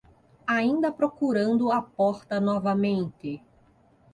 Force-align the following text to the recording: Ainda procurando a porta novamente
Ainda 0.47 0.91
procurando 0.91 1.71
a 1.71 1.79
porta 1.79 2.39
novamente 2.39 3.39